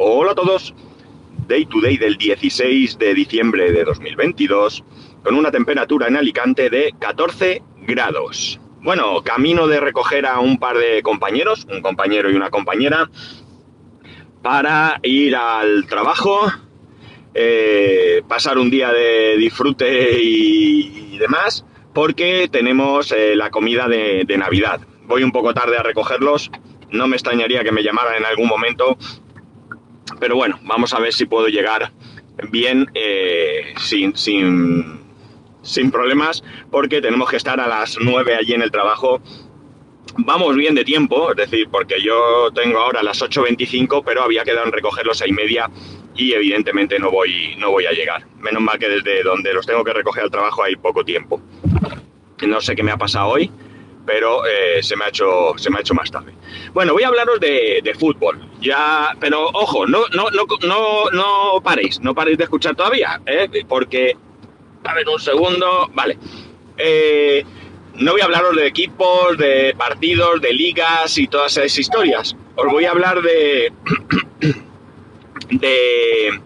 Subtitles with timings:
[0.00, 0.72] Hola a todos.
[1.48, 4.84] Day to day del 16 de diciembre de 2022
[5.24, 8.60] con una temperatura en Alicante de 14 grados.
[8.80, 13.10] Bueno, camino de recoger a un par de compañeros, un compañero y una compañera,
[14.40, 16.46] para ir al trabajo,
[17.34, 24.38] eh, pasar un día de disfrute y, demás, porque tenemos eh, la comida de, de
[24.38, 24.80] Navidad.
[25.08, 26.52] Voy un poco tarde a recogerlos,
[26.92, 28.96] no me extrañaría que me llamaran en algún momento
[30.18, 31.92] pero bueno, vamos a ver si puedo llegar
[32.50, 35.00] bien eh, sin, sin,
[35.62, 39.20] sin problemas, porque tenemos que estar a las 9 allí en el trabajo.
[40.18, 44.66] Vamos bien de tiempo, es decir, porque yo tengo ahora las 8.25, pero había quedado
[44.66, 45.70] en recoger los 6 y media
[46.16, 48.26] y evidentemente no voy, no voy a llegar.
[48.38, 51.40] Menos mal que desde donde los tengo que recoger al trabajo hay poco tiempo.
[52.46, 53.50] No sé qué me ha pasado hoy,
[54.08, 56.32] pero eh, se, me ha hecho, se me ha hecho más tarde.
[56.72, 58.40] Bueno, voy a hablaros de, fútbol.
[58.58, 63.50] Ya, pero ojo, no, no, no, no, no paréis, no paréis de escuchar todavía, ¿eh?
[63.68, 64.16] porque,
[64.82, 66.16] a ver, un segundo, vale.
[66.78, 67.44] Eh,
[67.96, 72.34] no voy a hablaros de equipos, de partidos, de ligas y todas esas historias.
[72.56, 73.70] Os voy a hablar de,
[75.50, 76.40] de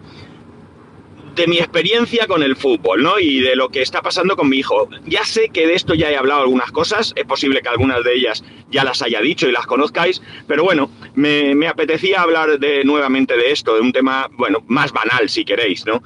[1.35, 3.19] de mi experiencia con el fútbol, ¿no?
[3.19, 4.89] Y de lo que está pasando con mi hijo.
[5.07, 8.15] Ya sé que de esto ya he hablado algunas cosas, es posible que algunas de
[8.15, 13.37] ellas ya las haya dicho y las conozcáis, pero bueno, me, apetecía hablar de, nuevamente
[13.37, 16.03] de esto, de un tema, bueno, más banal si queréis, ¿no?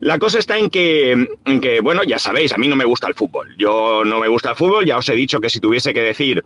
[0.00, 1.12] La cosa está en que,
[1.44, 3.54] en que, bueno, ya sabéis, a mí no me gusta el fútbol.
[3.56, 6.44] Yo no me gusta el fútbol, ya os he dicho que si tuviese que decir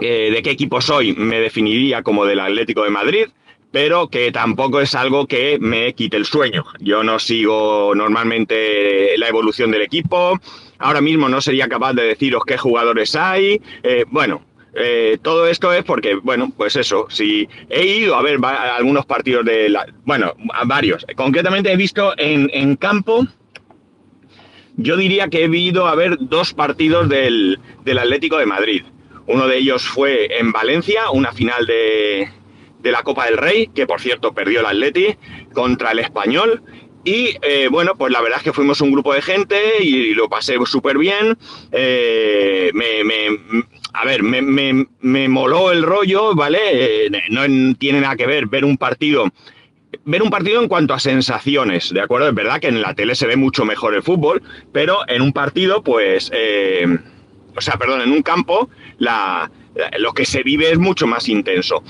[0.00, 3.26] eh, de qué equipo soy, me definiría como del Atlético de Madrid
[3.72, 6.64] pero que tampoco es algo que me quite el sueño.
[6.78, 10.38] Yo no sigo normalmente la evolución del equipo,
[10.78, 14.44] ahora mismo no sería capaz de deciros qué jugadores hay, eh, bueno.
[14.74, 19.44] Eh, todo esto es porque, bueno, pues eso, si he ido a ver algunos partidos
[19.44, 20.32] de la, bueno,
[20.64, 23.26] varios, concretamente he visto en, en campo,
[24.76, 28.82] yo diría que he ido a ver dos partidos del, del Atlético de Madrid.
[29.26, 32.30] Uno de ellos fue en Valencia, una final de,
[32.82, 35.16] de la Copa del Rey, que por cierto perdió el Atleti,
[35.52, 36.62] contra el Español.
[37.04, 40.28] Y eh, bueno, pues la verdad es que fuimos un grupo de gente y lo
[40.28, 41.36] pasé súper bien.
[41.72, 43.02] Eh, me,
[43.92, 44.40] a ver, me,
[45.00, 47.06] me, moló el rollo, ¿vale?
[47.06, 47.42] Eh, no
[47.76, 49.28] tiene nada que ver ver un partido.
[50.04, 52.28] Ver un partido en cuanto a sensaciones, ¿de acuerdo?
[52.28, 54.42] Es verdad que en la tele se ve mucho mejor el fútbol,
[54.72, 56.30] pero en un partido, pues,
[57.54, 61.84] o sea, perdón, en un campo, lo que se vive es mucho más intenso.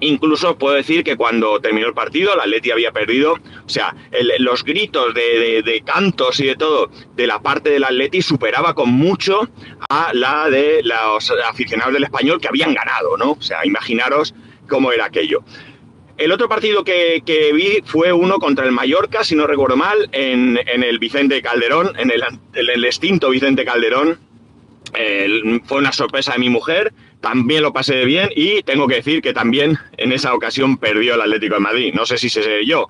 [0.00, 3.94] Incluso puedo decir que cuando terminó el partido, la Atleti había perdido, o sea,
[4.38, 9.48] los gritos de, cantos y de todo de la parte del Atleti superaba con mucho
[9.90, 13.32] a la de los aficionados del español que habían ganado, ¿no?
[13.32, 14.34] O sea, imaginaros
[14.68, 15.44] cómo era aquello.
[16.16, 17.22] El otro partido que,
[17.54, 22.10] vi fue uno contra el Mallorca, si no recuerdo mal, en, el Vicente Calderón, en
[22.10, 24.18] el, extinto Vicente Calderón.
[25.64, 29.32] fue una sorpresa de mi mujer también lo pasé bien y tengo que decir que
[29.32, 31.94] también en esa ocasión perdió el Atlético de Madrid.
[31.94, 32.88] No sé si sé yo,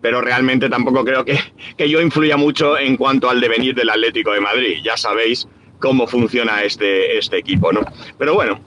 [0.00, 1.38] pero realmente tampoco creo que,
[1.76, 4.78] que yo influya mucho en cuanto al devenir del Atlético de Madrid.
[4.82, 5.48] Ya sabéis
[5.78, 7.80] cómo funciona este, este equipo, ¿no?
[8.18, 8.60] Pero bueno,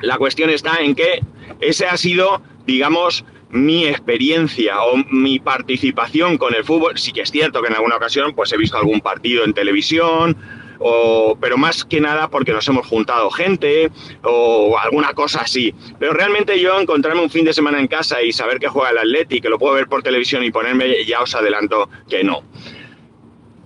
[0.00, 1.20] la cuestión está en que
[1.60, 6.98] ese ha sido, digamos, mi experiencia o mi participación con el fútbol.
[6.98, 10.36] Sí que es cierto que en alguna ocasión pues he visto algún partido en televisión,
[11.40, 13.90] pero más que nada porque nos hemos juntado gente
[14.22, 15.74] o alguna cosa así.
[15.98, 18.98] Pero realmente yo encontrarme un fin de semana en casa y saber que juega el
[18.98, 22.42] Atleti, que lo puedo ver por televisión y ponerme, ya os adelanto que no.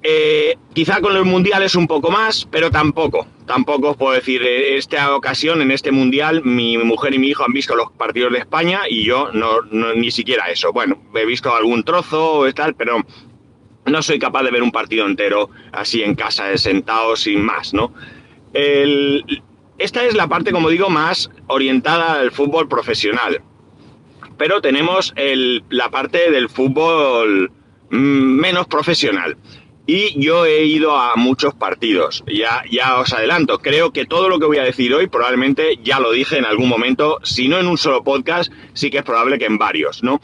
[0.04, 3.26] Eh, quizá con los mundiales un poco más, pero tampoco.
[3.46, 7.44] Tampoco os puedo decir, eh, esta ocasión, en este mundial, mi mujer y mi hijo
[7.44, 9.62] han visto los partidos de España y yo no,
[9.94, 10.72] ni siquiera eso.
[10.72, 13.04] Bueno, he visto algún trozo y tal, pero
[13.86, 17.92] no soy capaz de ver un partido entero así en casa, sentado, sin más, ¿no?
[19.78, 23.42] esta es la parte, como digo, más orientada al fútbol profesional.
[24.36, 25.14] Pero tenemos
[25.70, 27.50] la parte del fútbol
[27.90, 29.36] mm, menos profesional.
[29.86, 32.22] Y yo he ido a muchos partidos.
[32.26, 35.98] Ya, ya os adelanto, creo que todo lo que voy a decir hoy probablemente ya
[35.98, 39.38] lo dije en algún momento, si no en un solo podcast, sí que es probable
[39.38, 40.20] que en varios, ¿no?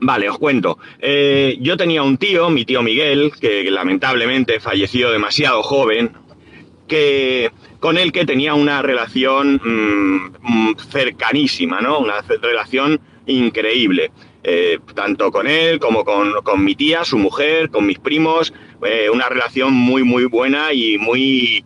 [0.00, 0.78] Vale, os cuento.
[1.00, 6.12] Eh, yo tenía un tío, mi tío Miguel, que lamentablemente falleció demasiado joven,
[6.86, 7.50] que
[7.80, 11.98] con el que tenía una relación mm, mm, cercanísima, ¿no?
[11.98, 14.10] Una relación increíble.
[14.44, 19.28] Eh, tanto con él como con, mi tía, su mujer, con mis primos, eh, una
[19.28, 21.64] relación muy, muy buena y muy...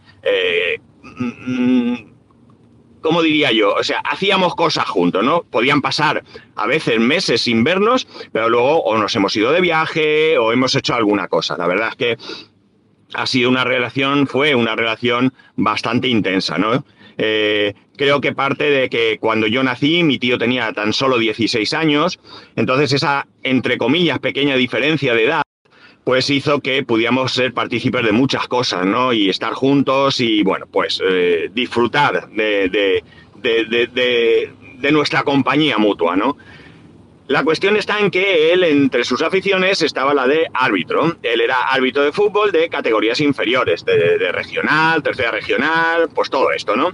[3.03, 3.75] ¿cómo diría yo?
[3.75, 5.43] O sea, hacíamos cosas juntos, ¿no?
[5.43, 6.23] Podían pasar
[6.57, 10.75] a veces meses sin vernos, pero luego o nos hemos ido de viaje o hemos
[10.75, 11.57] hecho alguna cosa.
[11.59, 12.17] La verdad es que
[13.15, 16.85] ha sido una relación, fue una relación bastante intensa, ¿no?
[17.19, 21.73] Eh, creo que parte de que cuando yo nací mi tío tenía tan solo 16
[21.75, 22.19] años,
[22.57, 25.43] entonces esa, entre comillas, pequeña diferencia de edad,
[26.05, 29.13] pues hizo que pudiéramos ser partícipes de muchas cosas, ¿no?
[29.13, 33.03] Y estar juntos y, bueno, pues eh, disfrutar de,
[33.37, 36.37] de, nuestra compañía mutua, ¿no?
[37.29, 41.17] La cuestión está en que él, entre sus aficiones, estaba la de árbitro.
[41.23, 46.75] Él era árbitro de fútbol de categorías inferiores, de, regional, tercera regional, pues todo esto,
[46.75, 46.93] ¿no?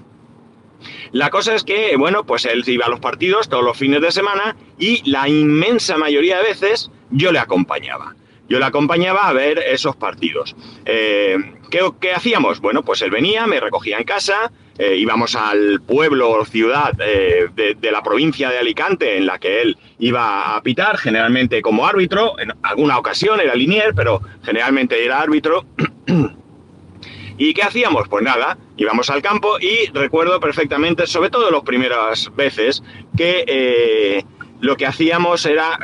[1.12, 4.12] La cosa es que, bueno, pues él iba a los partidos todos los fines de
[4.12, 8.14] semana y la inmensa mayoría de veces yo le acompañaba.
[8.48, 10.56] Yo le acompañaba a ver esos partidos.
[10.86, 11.36] Eh,
[11.70, 12.60] ¿qué, hacíamos?
[12.60, 17.48] Bueno, pues él venía, me recogía en casa, eh, íbamos al pueblo o ciudad eh,
[17.54, 22.38] de, la provincia de Alicante en la que él iba a pitar, generalmente como árbitro,
[22.38, 25.66] en alguna ocasión era linier, pero generalmente era árbitro.
[27.36, 28.08] ¿Y qué hacíamos?
[28.08, 32.82] Pues nada, íbamos al campo y recuerdo perfectamente, sobre todo las primeras veces,
[33.16, 34.24] que
[34.60, 35.78] lo que hacíamos era,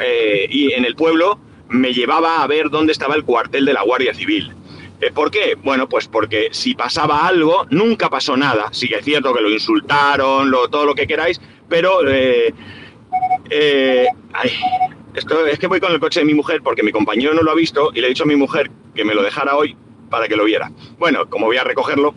[0.50, 1.38] y en el pueblo,
[1.74, 4.54] me llevaba a ver dónde estaba el cuartel de la Guardia Civil.
[5.00, 5.56] Eh, ¿Por qué?
[5.62, 8.68] Bueno, pues porque si pasaba algo, nunca pasó nada.
[8.72, 12.08] Sí que es cierto que lo insultaron, todo lo que queráis, pero...
[12.08, 12.54] Eh,
[13.50, 14.06] eh,
[15.14, 17.52] esto es que voy con el coche de mi mujer porque mi compañero no lo
[17.52, 19.76] ha visto y le he dicho a mi mujer que me lo dejara hoy
[20.10, 20.72] para que lo viera.
[20.98, 22.14] Bueno, como voy a recogerlo.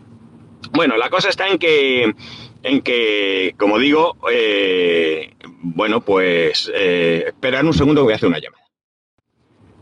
[0.71, 2.15] Bueno, la cosa está en que,
[2.63, 4.18] en que, como digo,
[5.62, 7.31] bueno, pues eh,
[7.63, 8.67] un segundo que voy a hacer una llamada.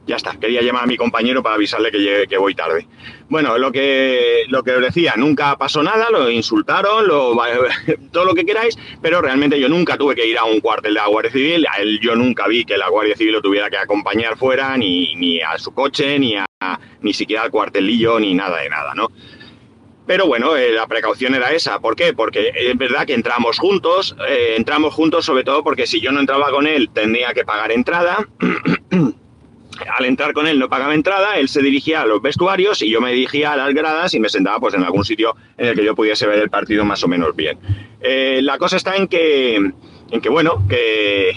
[0.08, 2.88] Ya está, quería llamar a mi compañero para avisarle que, que voy tarde.
[3.28, 7.36] Bueno, lo que, lo que os decía, nunca pasó nada, lo insultaron, lo,
[8.12, 11.00] todo lo que queráis, pero realmente yo nunca tuve que ir a un cuartel de
[11.00, 13.78] la Guardia Civil, a él yo nunca vi que la Guardia Civil lo tuviera que
[13.78, 16.46] acompañar fuera, ni, ni a su coche, ni, a,
[17.02, 19.08] ni siquiera al cuartelillo, ni nada de nada, ¿no?
[20.06, 21.80] Pero bueno, eh, la precaución era esa.
[21.80, 22.14] ¿Por qué?
[22.14, 26.20] Porque es verdad que entramos juntos, eh, entramos juntos sobre todo porque si yo no
[26.20, 28.28] entraba con él tendría que pagar entrada.
[29.98, 33.02] al entrar con él no pagaba entrada, él se dirigía a los vestuarios y yo
[33.02, 35.86] me dirigía a las gradas y me sentaba pues en algún sitio en el que
[35.86, 37.58] yo pudiese ver el partido más o menos bien.
[38.02, 41.36] Eh, la cosa está en que, en que bueno, que,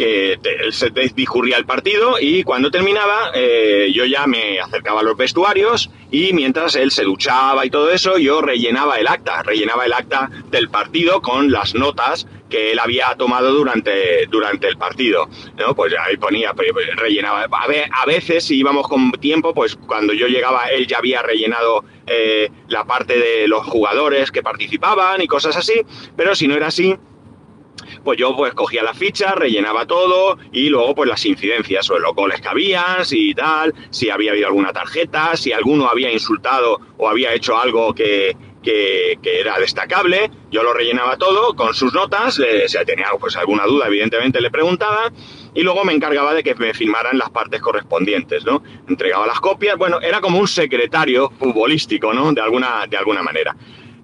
[0.00, 0.38] que
[0.70, 5.90] se discurría el partido y cuando terminaba eh, yo ya me acercaba a los vestuarios
[6.10, 10.30] y mientras él se duchaba y todo eso, yo rellenaba el acta, rellenaba el acta
[10.50, 15.28] del partido con las notas que él había tomado durante, durante el partido.
[15.58, 15.74] ¿no?
[15.74, 17.46] Pues ahí ponía, pues, rellenaba.
[17.50, 22.50] A veces, si íbamos con tiempo, pues cuando yo llegaba, él ya había rellenado eh,
[22.68, 25.82] la parte de los jugadores que participaban y cosas así,
[26.16, 26.96] pero si no era así,
[28.04, 32.14] pues yo pues cogía la ficha, rellenaba todo y luego pues las incidencias o los
[32.14, 37.08] goles que había, si tal, si había habido alguna tarjeta, si alguno había insultado o
[37.08, 42.68] había hecho algo que, que, era destacable, yo lo rellenaba todo con sus notas, eh,
[42.68, 45.10] si tenía pues, alguna duda evidentemente le preguntaba
[45.54, 48.62] y luego me encargaba de que me firmaran las partes correspondientes, ¿no?
[48.88, 52.32] Entregaba las copias, bueno, era como un secretario futbolístico, ¿no?
[52.32, 53.56] De alguna, de alguna manera.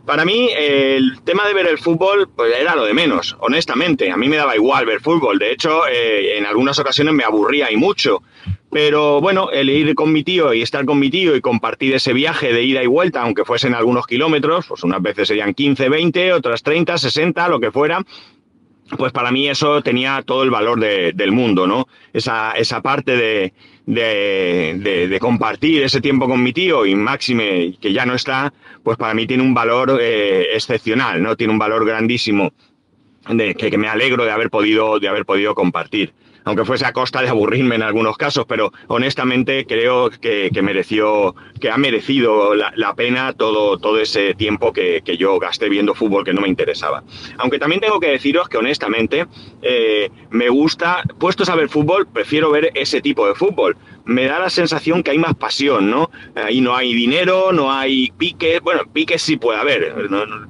[0.07, 4.13] Para mí, el tema de ver el fútbol pues, era lo de menos, honestamente.
[4.13, 5.37] A mí me daba igual ver fútbol.
[5.39, 8.23] De hecho, eh, en algunas ocasiones me aburría y mucho.
[8.71, 12.13] Pero bueno, el ir con mi tío y estar con mi tío y compartir ese
[12.13, 16.33] viaje de ida y vuelta, aunque fuesen algunos kilómetros, pues unas veces serían 15, 20,
[16.35, 18.05] otras 30, 60, lo que fuera,
[18.97, 21.89] pues para mí eso tenía todo el valor del mundo, ¿no?
[22.13, 23.53] Esa, esa parte de,
[23.87, 28.53] de, compartir ese tiempo con mi tío y Máxime, que ya no está,
[28.83, 31.37] pues para mí tiene un valor eh, excepcional, ¿no?
[31.37, 32.53] Tiene un valor grandísimo
[33.29, 36.13] de, que, que, me alegro de haber podido, de haber podido compartir
[36.47, 41.71] aunque fuese a costa de aburrirme en algunos casos, pero honestamente creo que, mereció, que
[41.71, 46.41] ha merecido la, pena todo, todo ese tiempo que, yo gasté viendo fútbol que no
[46.41, 47.03] me interesaba.
[47.39, 49.27] Aunque también tengo que deciros que honestamente
[49.61, 53.77] eh, me gusta, puestos a ver fútbol, prefiero ver ese tipo de fútbol.
[54.05, 56.11] Me da la sensación que hay más pasión, ¿no?
[56.37, 59.93] Ahí no hay dinero, no hay piques, bueno, piques sí puede haber,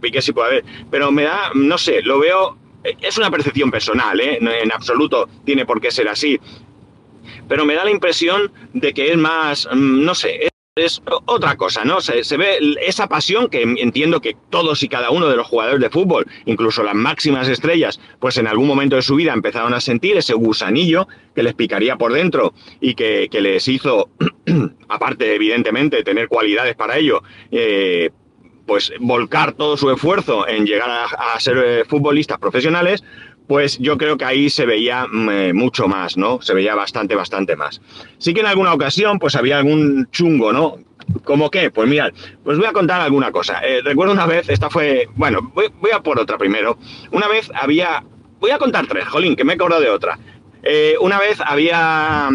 [0.02, 2.58] piques sí puede haber, pero me da, no sé, lo veo
[3.00, 4.38] es una percepción personal, ¿eh?
[4.40, 6.38] en absoluto tiene por qué ser así.
[7.48, 11.86] Pero me da la impresión de que es más, mm, no sé, es otra cosa,
[11.86, 12.02] ¿no?
[12.02, 15.88] Se, ve esa pasión que entiendo que todos y cada uno de los jugadores de
[15.88, 20.18] fútbol, incluso las máximas estrellas, pues en algún momento de su vida empezaron a sentir
[20.18, 24.10] ese gusanillo que les picaría por dentro y que, les hizo,
[24.88, 28.10] aparte evidentemente tener cualidades para ello, eh,
[28.66, 33.04] pues volcar todo su esfuerzo en llegar a, ser eh, futbolistas profesionales,
[33.46, 36.42] pues yo creo que ahí se veía mm, eh, mucho más, ¿no?
[36.42, 37.80] Se veía bastante, bastante más.
[38.18, 40.78] Sí que en alguna ocasión, pues había algún chungo, ¿no?
[41.24, 41.70] ¿Cómo qué?
[41.70, 42.10] Pues mirad,
[42.42, 43.60] pues voy a contar alguna cosa.
[43.62, 46.78] Eh, recuerdo una vez, esta fue, bueno, voy, a por otra primero.
[47.12, 48.02] Una vez había,
[48.40, 50.18] voy a contar tres, jolín, que me he acordado de otra.
[51.00, 52.30] una vez había,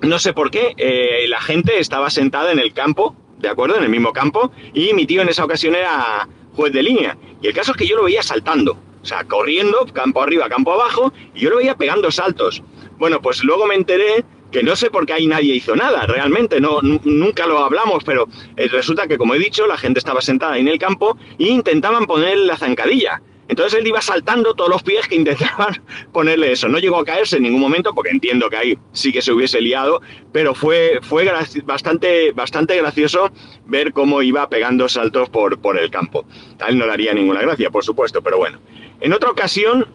[0.00, 3.76] no sé por qué, la gente estaba sentada en el campo, ¿de acuerdo?
[3.76, 7.18] En el mismo campo, y mi tío en esa ocasión era juez de línea.
[7.42, 8.78] Y el caso es que yo lo veía saltando.
[9.02, 12.62] O sea, corriendo, campo arriba, campo abajo, y yo lo veía pegando saltos.
[12.98, 16.60] Bueno, pues luego me enteré que no sé por qué ahí nadie hizo nada, realmente,
[16.60, 20.52] no, nunca lo hablamos, pero eh, resulta que, como he dicho, la gente estaba sentada
[20.52, 23.22] ahí en el campo e intentaban ponerle la zancadilla.
[23.52, 25.82] Entonces él iba saltando todos los pies que intentaban
[26.12, 26.70] ponerle eso.
[26.70, 29.60] No llegó a caerse en ningún momento, porque entiendo que ahí sí que se hubiese
[29.60, 30.00] liado,
[30.32, 31.30] pero fue, fue
[31.66, 33.30] bastante, bastante gracioso
[33.66, 36.24] ver cómo iba pegando saltos por, por el campo.
[36.60, 38.58] A él no le haría ninguna gracia, por supuesto, pero bueno.
[39.02, 39.86] En otra ocasión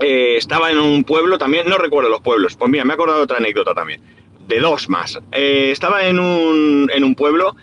[0.00, 3.22] eh, estaba en un pueblo también, no recuerdo los pueblos, pues mira, me he acordado
[3.22, 4.00] otra anécdota también,
[4.48, 5.20] de dos más.
[5.30, 7.54] Eh, estaba en un, en un pueblo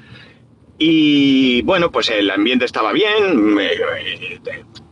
[0.84, 3.56] y bueno, pues el ambiente estaba bien,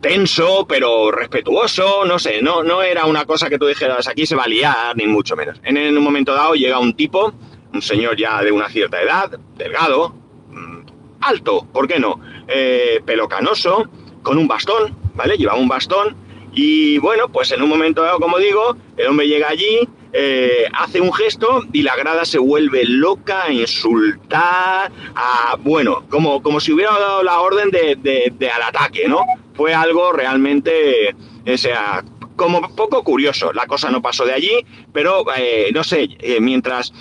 [0.00, 4.36] tenso, pero respetuoso, no sé, no, no era una cosa que tú dijeras aquí se
[4.36, 5.60] va a liar, ni mucho menos.
[5.64, 7.34] En, un momento dado llega un tipo,
[7.74, 10.14] un señor ya de una cierta edad, delgado,
[10.50, 10.78] mm,
[11.22, 12.20] alto, ¿por qué no?
[12.46, 13.90] Eh, pelo canoso,
[14.22, 15.36] con un bastón, ¿vale?
[15.36, 16.14] Llevaba un bastón
[16.52, 21.00] y bueno, pues en un momento dado, como digo, el hombre llega allí, eh, hace
[21.00, 26.72] un gesto y la grada se vuelve loca a insultar, a, bueno, como, como si
[26.72, 29.20] hubiera dado la orden de, al ataque, ¿no?
[29.54, 31.14] Fue algo realmente,
[31.46, 33.52] o sea, como poco curioso.
[33.52, 36.92] La cosa no pasó de allí, pero eh, no sé, eh, mientras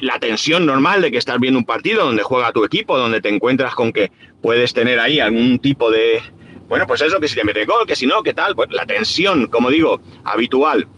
[0.00, 3.28] la tensión normal de que estás viendo un partido donde juega tu equipo, donde te
[3.28, 4.10] encuentras con que
[4.42, 6.20] puedes tener ahí algún tipo de,
[6.68, 8.84] bueno, pues eso, que si te mete gol, que si no, que tal, pues la
[8.84, 10.88] tensión, como digo, habitual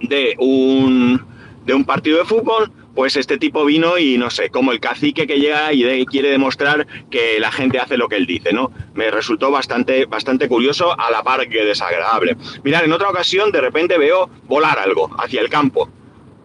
[0.00, 1.24] de un,
[1.64, 5.26] de un partido de fútbol, pues este tipo vino y no sé, como el cacique
[5.26, 8.70] que llega y quiere demostrar que la gente hace lo que él dice, ¿no?
[8.94, 12.36] Me resultó bastante, bastante curioso a la par que desagradable.
[12.64, 15.88] Mirad, en otra ocasión de repente veo volar algo hacia el campo.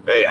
[0.07, 0.23] Eh,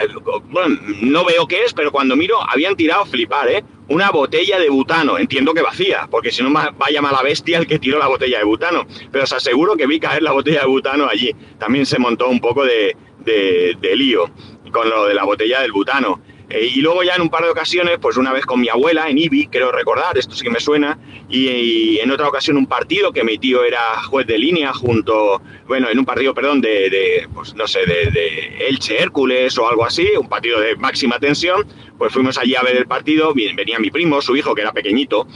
[0.49, 3.65] bueno, no veo qué es, pero cuando miro habían tirado flipar, ¿eh?
[3.89, 7.79] Una botella de butano, entiendo que vacía, porque si no vaya mala bestia el que
[7.79, 8.87] tiró la botella de butano.
[9.13, 11.33] Pero os aseguro que vi caer la botella de butano allí.
[11.59, 14.31] También se montó un poco de, de, de lío
[14.73, 16.21] con lo de la botella del butano.
[16.49, 19.09] Eh, y luego ya en un par de ocasiones, pues una vez con mi abuela
[19.09, 20.97] en Ibi, quiero recordar, esto sí que me suena,
[21.29, 25.89] y, en otra ocasión un partido que mi tío era juez de línea junto, bueno,
[25.91, 30.07] en un partido, perdón, de, pues no sé, de, de, Elche Hércules o algo así,
[30.21, 31.67] un partido de máxima tensión,
[31.99, 35.27] pues fuimos allí a ver el partido, venía mi primo, su hijo, que era pequeñito,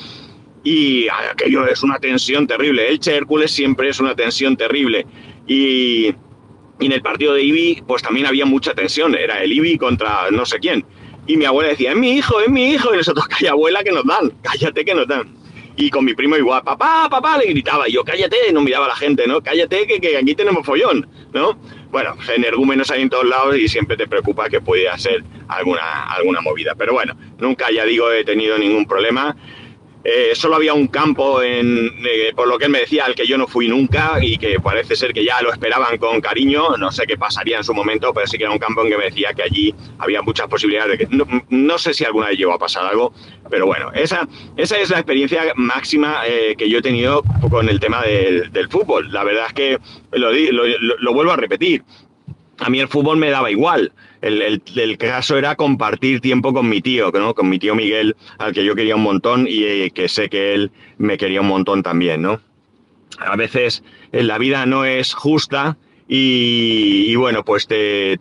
[0.63, 5.07] y aquello es una tensión terrible, Elche Hércules siempre es una tensión terrible,
[5.49, 6.15] y...
[6.81, 9.15] Y en el partido de Ibi, pues también había mucha tensión.
[9.15, 10.85] Era el Ibi contra no sé quién.
[11.27, 12.93] Y mi abuela decía, es mi hijo, es mi hijo.
[12.93, 15.37] Y nosotros, calla abuela, que nos dan, cállate que nos dan.
[15.77, 17.89] Y con mi primo igual, papá, papá, le gritaba.
[17.89, 19.41] Y yo, cállate, y no miraba a la gente, ¿no?
[19.41, 21.59] Cállate, que, que aquí tenemos follón, ¿no?
[21.91, 26.41] Bueno, energúmenos hay en todos lados y siempre te preocupa que pudiera ser alguna, alguna
[26.41, 26.75] movida.
[26.77, 29.37] Pero bueno, nunca, ya digo, he tenido ningún problema.
[30.03, 33.27] Eh, solo había un campo, en, eh, por lo que él me decía, al que
[33.27, 36.77] yo no fui nunca y que parece ser que ya lo esperaban con cariño.
[36.79, 38.97] No sé qué pasaría en su momento, pero sí que era un campo en que
[38.97, 41.17] me decía que allí había muchas posibilidades de que.
[41.51, 43.13] No, sé si alguna vez llegó a pasar algo,
[43.51, 44.27] pero bueno, esa,
[44.57, 49.13] esa es la experiencia máxima eh, que yo he tenido con el tema del, fútbol.
[49.13, 49.79] La verdad es que
[50.13, 51.83] lo, lo vuelvo a repetir.
[52.61, 57.11] A mí el fútbol me daba igual el, caso era compartir tiempo con mi tío,
[57.13, 57.35] ¿no?
[57.35, 60.55] Con mi tío Miguel, al que yo quería un montón y eh, que sé que
[60.55, 62.41] él me quería un montón también, ¿no?
[63.19, 65.79] A veces eh, la vida no es justa
[66.13, 68.19] y, bueno, pues te,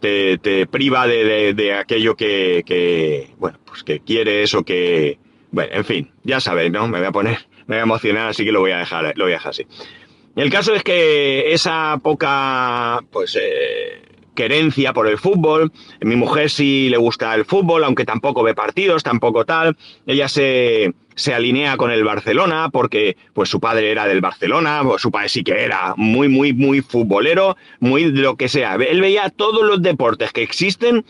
[0.69, 5.17] priva de, aquello que, bueno, pues que quieres o que,
[5.51, 6.87] bueno, en fin, ya sabes, ¿no?
[6.87, 9.25] Me voy a poner, me voy a emocionar, así que lo voy a dejar, lo
[9.25, 9.65] voy a dejar así.
[10.35, 14.08] El caso es que esa poca, pues, eh,
[14.39, 15.73] querencia por el fútbol.
[15.99, 19.75] Mi mujer sí le gusta el fútbol, aunque tampoco ve partidos, tampoco tal.
[20.07, 25.11] Ella se, se alinea con el Barcelona porque pues su padre era del Barcelona, su
[25.11, 28.75] padre sí que era muy, muy, muy futbolero, muy lo que sea.
[28.75, 31.03] Él veía todos los deportes que existen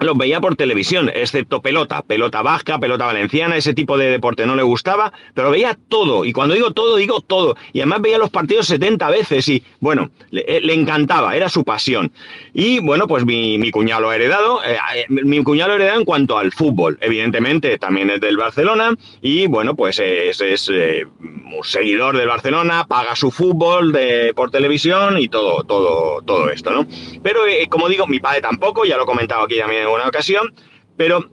[0.00, 4.56] los veía por televisión, excepto pelota, pelota vasca, pelota valenciana, ese tipo de deporte no
[4.56, 8.30] le gustaba, pero veía todo, y cuando digo todo, digo todo, y además veía los
[8.30, 12.12] partidos 70 veces, y bueno, le, eh, encantaba, era su pasión.
[12.52, 15.76] Y bueno, pues mi, mi cuñado lo ha heredado, eh, eh, mi cuñado lo ha
[15.76, 20.68] heredado en cuanto al fútbol, evidentemente también es del Barcelona, y bueno, pues es, es
[20.68, 26.70] un seguidor del Barcelona, paga su fútbol de, por televisión y todo, todo, todo esto,
[26.70, 26.86] ¿no?
[27.22, 30.54] Pero como digo, mi padre tampoco, ya lo he comentado aquí también en una ocasión,
[30.96, 31.28] pero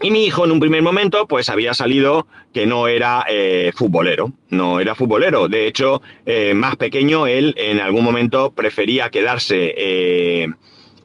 [0.00, 4.32] y mi hijo en un primer momento pues había salido que no era eh, futbolero,
[4.48, 5.48] no era futbolero.
[5.48, 10.48] De hecho, eh, más pequeño, él en algún momento prefería quedarse eh,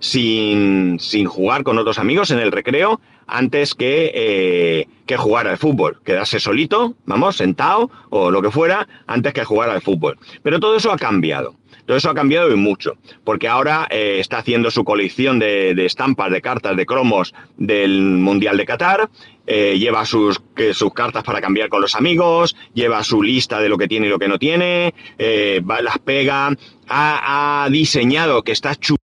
[0.04, 6.02] sin, sin, jugar con otros amigos en el recreo antes que, que jugar al fútbol.
[6.04, 10.18] Quedarse solito, vamos, sentado o lo que fuera, antes que jugar al fútbol.
[10.44, 11.56] Pero todo eso ha cambiado.
[11.86, 16.32] Todo eso ha cambiado y mucho, porque ahora eh, está haciendo su colección de, estampas,
[16.32, 19.10] de cartas, de cromos del Mundial de Qatar,
[19.46, 20.42] eh, lleva sus,
[20.72, 24.10] sus cartas para cambiar con los amigos, lleva su lista de lo que tiene y
[24.10, 26.56] lo que no tiene, eh, las pega,
[26.88, 29.03] ha, diseñado que está chulo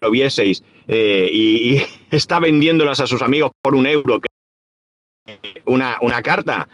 [0.00, 4.20] lo vieseis y, y, está vendiéndolas a sus amigos por un euro.
[5.66, 6.68] Una, una carta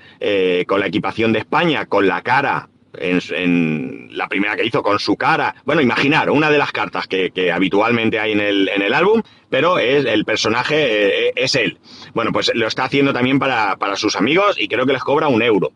[0.67, 2.69] con la equipación de España, con la cara
[2.99, 5.55] en, la primera que hizo con su cara.
[5.65, 9.79] Bueno, imaginar, una de las cartas que, habitualmente hay en el, en el, álbum, pero
[9.79, 11.79] es, el personaje eh, es él.
[12.15, 15.43] Bueno, pues lo está haciendo también para, sus amigos y creo que les cobra un
[15.43, 15.73] euro.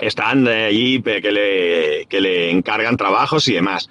[0.00, 3.88] Están allí que le, que le encargan trabajos y demás.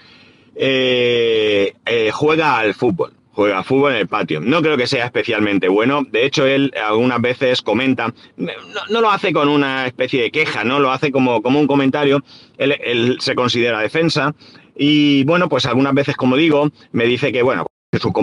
[0.55, 4.39] Eh, eh, juega al fútbol juega fútbol en el patio.
[4.41, 6.03] No creo que sea especialmente bueno.
[6.09, 10.79] De hecho, él algunas veces comenta, no, lo hace con una especie de queja, ¿no?
[10.79, 12.23] Lo hace como, como un comentario.
[12.57, 14.35] Él, se considera defensa.
[14.75, 17.65] Y bueno, pues algunas veces, como digo, me dice que, bueno,
[17.99, 18.13] su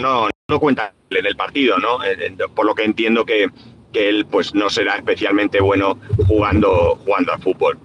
[0.00, 2.02] no, no cuenta en el partido, ¿no?
[2.02, 3.48] Eh, eh, por lo que entiendo que,
[3.92, 7.78] que él pues no será especialmente bueno jugando, jugando al fútbol.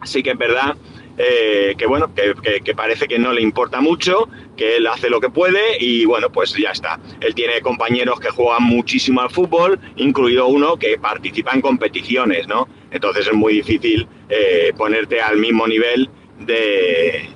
[0.00, 0.76] Así que es verdad
[1.18, 5.30] eh, que bueno, que, parece que no le importa mucho, que él hace lo que
[5.30, 7.00] puede y bueno, pues ya está.
[7.20, 12.68] Él tiene compañeros que juegan muchísimo al fútbol, incluido uno que participa en competiciones, ¿no?
[12.90, 17.30] Entonces es muy difícil eh, ponerte al mismo nivel de,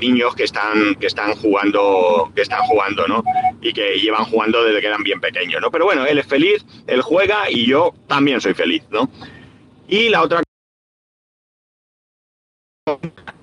[0.00, 3.24] niños que están, que están jugando, que están jugando, ¿no?
[3.60, 5.70] Y que llevan jugando desde que eran bien pequeños, ¿no?
[5.70, 9.10] Pero bueno, él es feliz, él juega y yo también soy feliz, ¿no?
[9.88, 10.45] Y la otra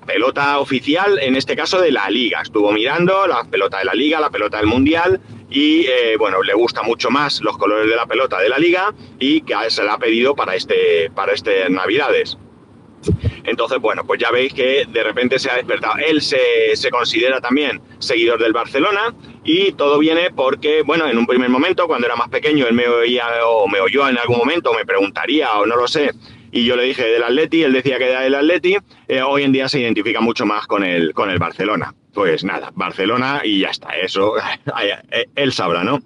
[0.05, 2.41] pelota oficial, en este caso de la liga.
[2.41, 6.53] Estuvo mirando la pelota de la liga, la pelota del mundial y eh, bueno, le
[6.53, 9.95] gusta mucho más los colores de la pelota de la liga y que se la
[9.95, 12.37] ha pedido para este, para este Navidades.
[13.43, 15.95] Entonces, bueno, pues ya veis que de repente se ha despertado.
[15.97, 21.27] Él se, se, considera también seguidor del Barcelona y todo viene porque, bueno, en un
[21.27, 24.73] primer momento, cuando era más pequeño, él me oía o me oyó en algún momento,
[24.73, 26.11] me preguntaría o no lo sé,
[26.53, 29.51] y yo le dije del Atleti, él decía que era del Atleti, eh, hoy en
[29.51, 31.95] día se identifica mucho más con el, con el Barcelona.
[32.13, 34.35] Pues nada, Barcelona y ya está, eso
[35.11, 35.99] eh, él sabrá, ¿no?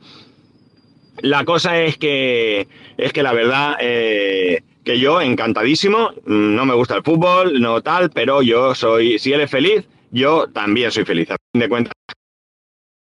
[1.19, 2.65] La cosa es que,
[2.97, 8.10] es que la verdad, eh, que yo encantadísimo, no me gusta el fútbol, no tal,
[8.12, 11.29] pero yo soy, si él es feliz, yo también soy feliz.
[11.29, 11.93] A fin de cuentas,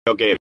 [0.05, 0.37] creo que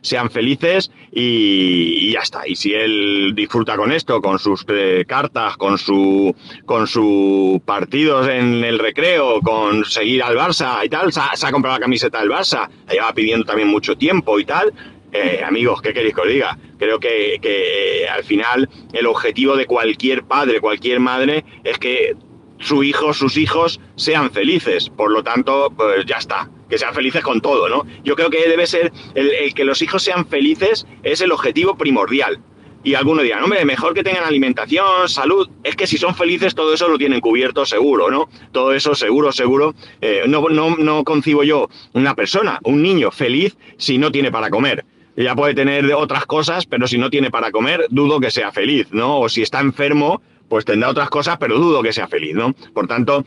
[0.00, 2.46] sean felices y, ya está.
[2.48, 8.28] Y si él disfruta con esto, con sus eh, cartas, con su con sus partidos
[8.28, 12.30] en el recreo, con seguir al Barça y tal, se ha, comprado la camiseta del
[12.30, 14.72] Barça, la lleva pidiendo también mucho tiempo y tal.
[15.12, 16.58] Eh, amigos, ¿qué queréis que os diga?
[16.76, 22.16] Creo que, que eh, al final el objetivo de cualquier padre, cualquier madre, es que
[22.58, 24.90] su hijo, sus hijos sean felices.
[24.90, 27.84] Por lo tanto, pues ya está que sean felices con todo, ¿no?
[28.04, 32.40] Yo creo que debe ser el, que los hijos sean felices es el objetivo primordial.
[32.84, 35.48] Y algunos dirán, hombre, mejor que tengan alimentación, salud.
[35.64, 38.28] Es que si son felices, todo eso lo tienen cubierto seguro, ¿no?
[38.52, 39.74] Todo eso seguro, seguro.
[40.00, 44.50] Eh, no, no, no concibo yo una persona, un niño feliz si no tiene para
[44.50, 44.84] comer.
[45.16, 48.86] Ya puede tener otras cosas, pero si no tiene para comer, dudo que sea feliz,
[48.92, 49.18] ¿no?
[49.18, 52.52] O si está enfermo, pues tendrá otras cosas, pero dudo que sea feliz, ¿no?
[52.74, 53.24] Por tanto,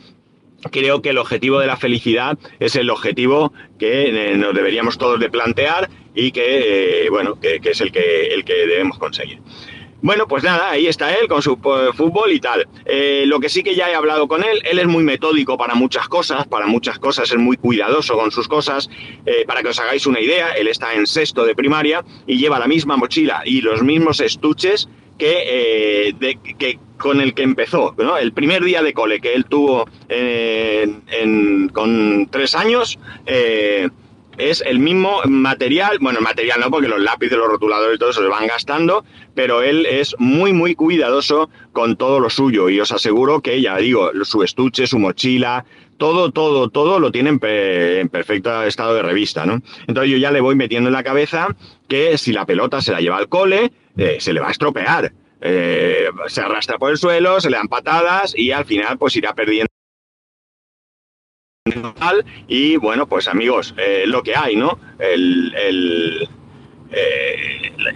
[0.70, 5.18] creo que el objetivo de la felicidad es el objetivo que eh, nos deberíamos todos
[5.20, 9.38] de plantear y que, eh, bueno, que, es el que, el que debemos conseguir.
[10.02, 12.66] Bueno, pues nada, ahí está él con su eh, fútbol y tal.
[13.26, 16.08] lo que sí que ya he hablado con él, él es muy metódico para muchas
[16.08, 18.88] cosas, para muchas cosas es muy cuidadoso con sus cosas.
[19.46, 22.66] para que os hagáis una idea, él está en sexto de primaria y lleva la
[22.66, 26.14] misma mochila y los mismos estuches que,
[27.00, 27.96] con el que empezó.
[28.20, 29.88] El primer día de cole que él tuvo
[31.72, 33.88] con tres años, eh,
[34.38, 38.10] es el mismo material, bueno, el material no, porque los lápices, los rotuladores y todo
[38.10, 42.80] eso se van gastando, pero él es muy, muy cuidadoso con todo lo suyo y
[42.80, 45.64] os aseguro que, ya digo, su estuche, su mochila,
[45.98, 49.60] todo, todo, todo lo tiene en, perfecto estado de revista, ¿no?
[49.86, 51.54] Entonces yo ya le voy metiendo en la cabeza
[51.88, 55.12] que si la pelota se la lleva al cole, eh, se le va a estropear.
[55.40, 59.34] Eh, se arrastra por el suelo, se le dan patadas y al final pues irá
[59.34, 59.70] perdiendo
[62.48, 64.78] y bueno, pues amigos, eh, lo que hay, ¿no?
[64.98, 66.28] El,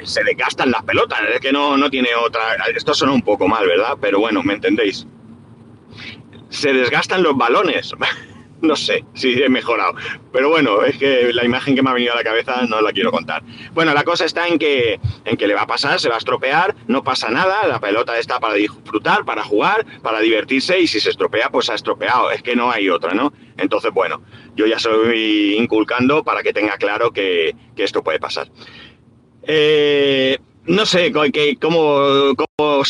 [0.04, 2.40] se desgastan las pelotas, es que no, no tiene otra.
[2.74, 3.96] Esto suena un poco mal, ¿verdad?
[4.00, 5.06] Pero bueno, ¿me entendéis?
[6.54, 7.92] se desgastan los balones.
[8.68, 9.94] no sé si he mejorado.
[10.32, 12.92] Pero bueno, es que la imagen que me ha venido a la cabeza no la
[12.92, 13.42] quiero contar.
[13.72, 16.18] Bueno, la cosa está en que, en que le va a pasar, se va a
[16.18, 21.00] estropear, no pasa nada, la pelota está para disfrutar, para jugar, para divertirse y si
[21.00, 22.30] se estropea, pues ha estropeado.
[22.30, 23.32] Es que no hay otra, ¿no?
[23.56, 24.22] Entonces, bueno,
[24.56, 28.48] yo ya estoy inculcando para que tenga claro que, esto puede pasar.
[29.46, 32.82] Eh, no sé cómo, cómo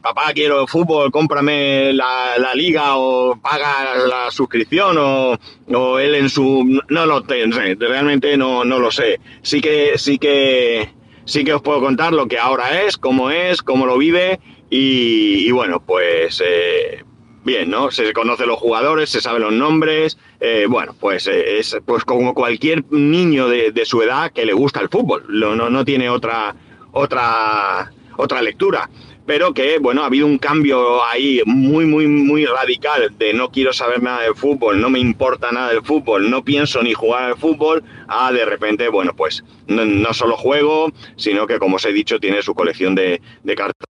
[0.00, 6.80] papá quiero fútbol, cómprame la, liga o paga la suscripción o, él en su...
[6.88, 7.44] No lo sé,
[7.78, 9.20] realmente no, no lo sé.
[9.42, 10.90] Sí que, sí que,
[11.24, 15.50] sí que os puedo contar lo que ahora es, cómo es, cómo lo vive y,
[15.50, 16.42] bueno, pues...
[16.44, 17.04] Eh,
[17.44, 17.90] bien, ¿no?
[17.90, 22.34] Se conoce los jugadores, se saben los nombres, eh, bueno, pues eh, es pues como
[22.34, 26.54] cualquier niño de, de, su edad que le gusta el fútbol, no, no tiene otra,
[26.92, 28.90] otra, otra lectura
[29.28, 33.74] pero que, bueno, ha habido un cambio ahí muy, muy, muy radical de no quiero
[33.74, 37.36] saber nada de fútbol, no me importa nada del fútbol, no pienso ni jugar al
[37.36, 42.18] fútbol, a de repente, bueno, pues no, solo juego, sino que, como os he dicho,
[42.18, 43.20] tiene su colección de,
[43.54, 43.86] cartas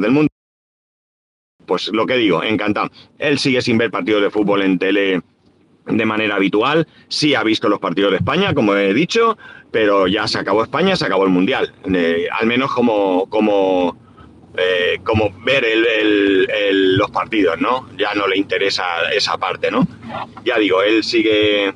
[0.00, 0.30] del mundo.
[1.66, 2.90] Pues lo que digo, encantado.
[3.18, 5.20] Él sigue sin ver partidos de fútbol en tele
[5.86, 6.86] de manera habitual.
[7.08, 9.36] Sí ha visto los partidos de España, como he dicho,
[9.70, 11.72] pero ya se acabó España, se acabó el Mundial.
[11.92, 13.96] Eh, al menos como, como
[14.56, 15.64] eh, como ver
[16.72, 17.88] los partidos, ¿no?
[17.96, 19.86] Ya no le interesa esa parte, ¿no?
[20.44, 21.72] Ya digo, él sigue,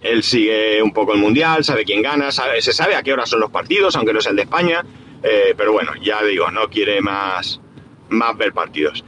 [0.00, 3.26] él sigue un poco el mundial, sabe quién gana, sabe, se sabe a qué hora
[3.26, 4.84] son los partidos, aunque no sea el de España,
[5.22, 7.60] eh, pero bueno, ya digo, no quiere más,
[8.08, 9.04] más ver partidos.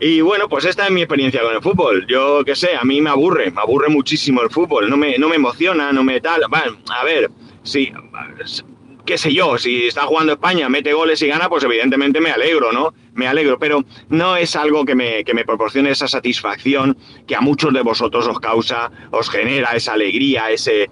[0.00, 2.06] Y bueno, pues esta es mi experiencia con el fútbol.
[2.08, 5.28] Yo qué sé, a mí me aburre, me aburre muchísimo el fútbol, no me, no
[5.28, 6.42] me emociona, no me tal.
[6.50, 7.30] Bueno, a ver,
[7.62, 7.92] sí,
[9.04, 12.72] qué sé yo, si está jugando España, mete goles y gana, pues evidentemente me alegro,
[12.72, 12.94] ¿no?
[13.14, 17.40] Me alegro, pero no es algo que me, que me proporcione esa satisfacción que a
[17.40, 20.88] muchos de vosotros os causa, os genera esa alegría, ese,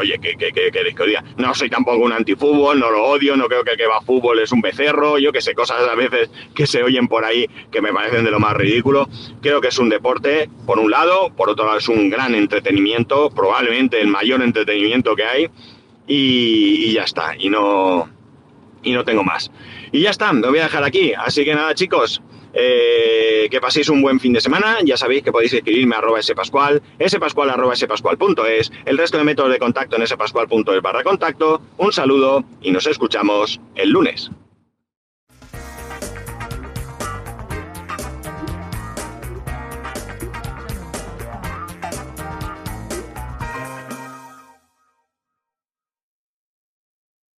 [0.00, 1.24] oye, ¿qué, qué, qué que diga?
[1.36, 4.00] No soy tampoco un antifútbol, no lo odio, no creo que el que va a
[4.00, 7.46] fútbol es un becerro, yo que sé, cosas a veces que se oyen por ahí
[7.70, 9.08] que me parecen de lo más ridículo.
[9.40, 13.30] Creo que es un deporte, por un lado, por otro lado es un gran entretenimiento,
[13.30, 15.50] probablemente el mayor entretenimiento que hay,
[16.06, 18.08] y, ya está, y no,
[18.82, 19.50] y no tengo más.
[19.92, 21.12] Y ya está, me voy a dejar aquí.
[21.14, 22.22] Así que nada, chicos,
[22.54, 24.78] eh, que paséis un buen fin de semana.
[24.84, 29.52] Ya sabéis que podéis escribirme a arroba spascual, spascual arroba spascual.es, el resto de métodos
[29.52, 31.60] de contacto en spascual.es barra contacto.
[31.78, 34.30] Un saludo y nos escuchamos el lunes.